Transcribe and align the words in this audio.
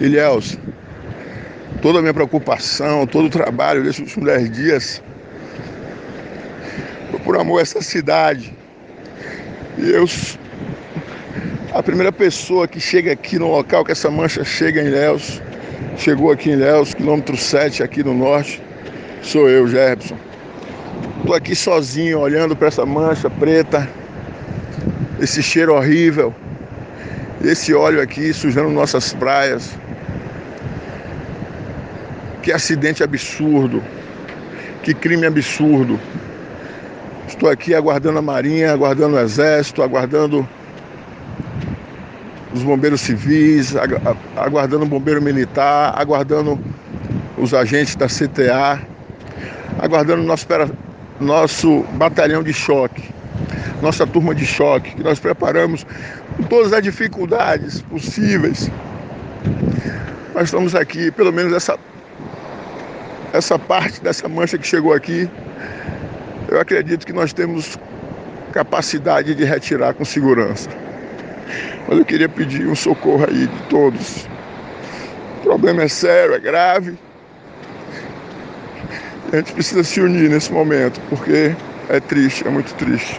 Ilhéus, 0.00 0.58
toda 1.80 1.98
a 1.98 2.02
minha 2.02 2.12
preocupação, 2.12 3.06
todo 3.06 3.26
o 3.26 3.30
trabalho 3.30 3.82
desses 3.82 4.00
últimos 4.00 4.26
dez 4.26 4.50
dias 4.50 5.02
foi 7.10 7.20
por 7.20 7.38
amor 7.38 7.58
a 7.58 7.62
essa 7.62 7.80
cidade. 7.80 8.52
E 9.78 9.90
eu, 9.90 10.04
a 11.72 11.82
primeira 11.82 12.12
pessoa 12.12 12.68
que 12.68 12.80
chega 12.80 13.12
aqui 13.12 13.38
no 13.38 13.50
local 13.50 13.84
que 13.84 13.92
essa 13.92 14.10
mancha 14.10 14.44
chega 14.44 14.82
em 14.82 14.86
Ilhéus, 14.86 15.40
chegou 15.96 16.30
aqui 16.30 16.50
em 16.50 16.54
Ilhéus, 16.54 16.92
quilômetro 16.94 17.36
7 17.36 17.82
aqui 17.82 18.02
no 18.02 18.14
norte, 18.14 18.60
sou 19.22 19.48
eu, 19.48 19.66
Gerson. 19.66 20.16
Estou 21.18 21.34
aqui 21.34 21.56
sozinho, 21.56 22.20
olhando 22.20 22.54
para 22.54 22.68
essa 22.68 22.86
mancha 22.86 23.28
preta, 23.28 23.88
esse 25.20 25.42
cheiro 25.42 25.74
horrível, 25.74 26.34
esse 27.42 27.74
óleo 27.74 28.00
aqui 28.00 28.32
sujando 28.32 28.70
nossas 28.70 29.12
praias. 29.12 29.76
Que 32.46 32.52
acidente 32.52 33.02
absurdo, 33.02 33.82
que 34.84 34.94
crime 34.94 35.26
absurdo. 35.26 35.98
Estou 37.26 37.50
aqui 37.50 37.74
aguardando 37.74 38.20
a 38.20 38.22
Marinha, 38.22 38.72
aguardando 38.72 39.16
o 39.16 39.18
Exército, 39.18 39.82
aguardando 39.82 40.48
os 42.54 42.62
bombeiros 42.62 43.00
civis, 43.00 43.74
aguardando 44.36 44.84
o 44.84 44.86
bombeiro 44.86 45.20
militar, 45.20 45.92
aguardando 45.96 46.56
os 47.36 47.52
agentes 47.52 47.96
da 47.96 48.06
CTA, 48.06 48.80
aguardando 49.80 50.22
nosso, 50.22 50.46
nosso 51.18 51.80
batalhão 51.94 52.44
de 52.44 52.52
choque, 52.52 53.12
nossa 53.82 54.06
turma 54.06 54.32
de 54.32 54.46
choque, 54.46 54.94
que 54.94 55.02
nós 55.02 55.18
preparamos 55.18 55.84
com 56.36 56.44
todas 56.44 56.72
as 56.72 56.80
dificuldades 56.80 57.82
possíveis. 57.82 58.70
Nós 60.32 60.44
estamos 60.44 60.76
aqui, 60.76 61.10
pelo 61.10 61.32
menos 61.32 61.52
essa, 61.52 61.76
essa 63.36 63.58
parte 63.58 64.00
dessa 64.02 64.28
mancha 64.28 64.56
que 64.56 64.66
chegou 64.66 64.92
aqui, 64.92 65.28
eu 66.48 66.60
acredito 66.60 67.06
que 67.06 67.12
nós 67.12 67.32
temos 67.32 67.78
capacidade 68.52 69.34
de 69.34 69.44
retirar 69.44 69.92
com 69.94 70.04
segurança. 70.04 70.70
Mas 71.86 71.98
eu 71.98 72.04
queria 72.04 72.28
pedir 72.28 72.66
um 72.66 72.74
socorro 72.74 73.26
aí 73.28 73.46
de 73.46 73.62
todos. 73.68 74.26
O 75.38 75.42
problema 75.42 75.82
é 75.82 75.88
sério, 75.88 76.34
é 76.34 76.40
grave. 76.40 76.98
A 79.32 79.36
gente 79.36 79.52
precisa 79.52 79.84
se 79.84 80.00
unir 80.00 80.30
nesse 80.30 80.50
momento, 80.50 81.00
porque 81.10 81.54
é 81.88 82.00
triste, 82.00 82.46
é 82.46 82.50
muito 82.50 82.72
triste. 82.74 83.14